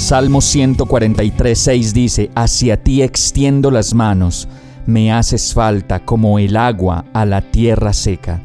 [0.00, 4.48] Salmo 143, 6 dice, Hacia ti extiendo las manos
[4.86, 8.40] me haces falta como el agua a la tierra seca.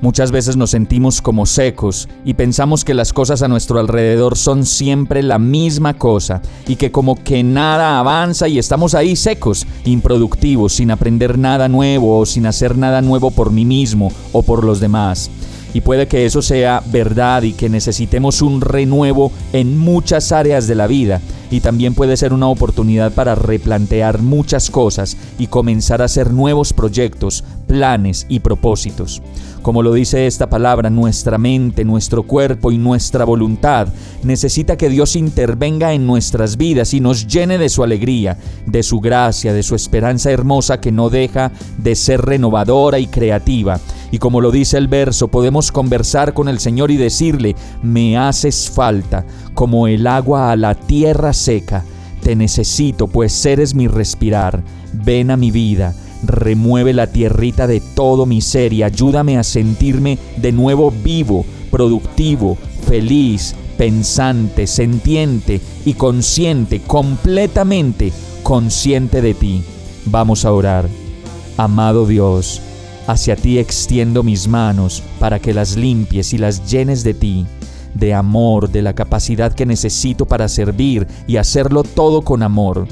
[0.00, 4.64] Muchas veces nos sentimos como secos y pensamos que las cosas a nuestro alrededor son
[4.64, 10.72] siempre la misma cosa y que como que nada avanza y estamos ahí secos, improductivos,
[10.72, 14.80] sin aprender nada nuevo o sin hacer nada nuevo por mí mismo o por los
[14.80, 15.30] demás.
[15.72, 20.74] Y puede que eso sea verdad y que necesitemos un renuevo en muchas áreas de
[20.74, 21.20] la vida.
[21.50, 26.72] Y también puede ser una oportunidad para replantear muchas cosas y comenzar a hacer nuevos
[26.72, 29.20] proyectos, planes y propósitos.
[29.62, 33.88] Como lo dice esta palabra, nuestra mente, nuestro cuerpo y nuestra voluntad
[34.22, 39.00] necesita que Dios intervenga en nuestras vidas y nos llene de su alegría, de su
[39.00, 44.40] gracia, de su esperanza hermosa que no deja de ser renovadora y creativa y como
[44.40, 49.86] lo dice el verso, podemos conversar con el Señor y decirle, me haces falta, como
[49.86, 51.84] el agua a la tierra seca.
[52.22, 54.62] Te necesito, pues eres mi respirar.
[54.92, 55.94] Ven a mi vida,
[56.24, 62.58] remueve la tierrita de todo mi ser y ayúdame a sentirme de nuevo vivo, productivo,
[62.86, 69.62] feliz, pensante, sentiente y consciente, completamente consciente de ti.
[70.06, 70.88] Vamos a orar.
[71.56, 72.60] Amado Dios,
[73.10, 77.44] Hacia ti extiendo mis manos para que las limpies y las llenes de ti,
[77.92, 82.86] de amor, de la capacidad que necesito para servir y hacerlo todo con amor.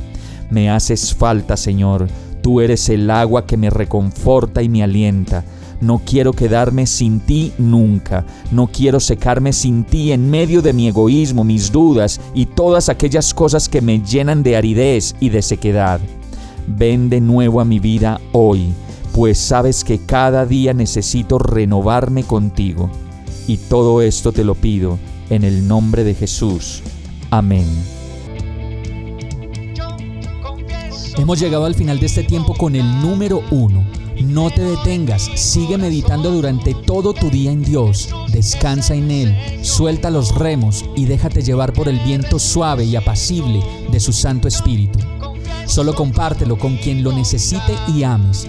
[0.50, 2.08] Me haces falta, Señor.
[2.42, 5.44] Tú eres el agua que me reconforta y me alienta.
[5.80, 8.26] No quiero quedarme sin ti nunca.
[8.50, 13.32] No quiero secarme sin ti en medio de mi egoísmo, mis dudas y todas aquellas
[13.32, 16.00] cosas que me llenan de aridez y de sequedad.
[16.66, 18.72] Ven de nuevo a mi vida hoy
[19.18, 22.88] pues sabes que cada día necesito renovarme contigo.
[23.48, 24.96] Y todo esto te lo pido
[25.28, 26.84] en el nombre de Jesús.
[27.28, 27.66] Amén.
[31.16, 33.84] Hemos llegado al final de este tiempo con el número uno.
[34.22, 40.10] No te detengas, sigue meditando durante todo tu día en Dios, descansa en Él, suelta
[40.10, 45.00] los remos y déjate llevar por el viento suave y apacible de su Santo Espíritu.
[45.66, 48.48] Solo compártelo con quien lo necesite y ames